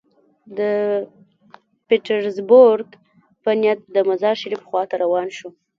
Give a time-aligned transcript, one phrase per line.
[0.57, 0.59] د
[1.87, 2.89] پیټرزبورګ
[3.43, 5.49] په نیت د مزار شریف خوا ته روان شو.